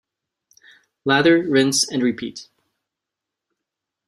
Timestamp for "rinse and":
1.43-2.01